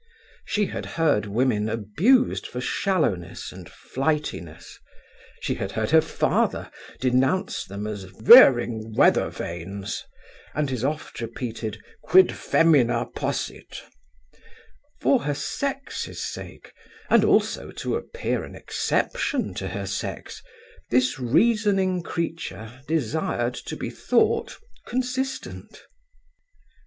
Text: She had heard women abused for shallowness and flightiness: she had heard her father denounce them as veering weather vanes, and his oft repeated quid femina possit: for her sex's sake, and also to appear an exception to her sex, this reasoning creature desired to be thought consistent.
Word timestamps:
She 0.45 0.65
had 0.65 0.87
heard 0.97 1.27
women 1.27 1.69
abused 1.69 2.47
for 2.47 2.59
shallowness 2.59 3.51
and 3.51 3.67
flightiness: 3.69 4.79
she 5.41 5.53
had 5.53 5.73
heard 5.73 5.91
her 5.91 6.01
father 6.01 6.71
denounce 6.99 7.65
them 7.65 7.85
as 7.85 8.05
veering 8.05 8.95
weather 8.95 9.29
vanes, 9.29 10.03
and 10.55 10.71
his 10.71 10.83
oft 10.83 11.21
repeated 11.21 11.79
quid 12.01 12.33
femina 12.35 13.05
possit: 13.15 13.83
for 14.99 15.19
her 15.21 15.35
sex's 15.35 16.25
sake, 16.25 16.73
and 17.07 17.23
also 17.23 17.69
to 17.69 17.95
appear 17.95 18.43
an 18.43 18.55
exception 18.55 19.53
to 19.53 19.67
her 19.67 19.85
sex, 19.85 20.41
this 20.89 21.19
reasoning 21.19 22.01
creature 22.01 22.81
desired 22.87 23.53
to 23.53 23.77
be 23.77 23.91
thought 23.91 24.57
consistent. 24.87 25.85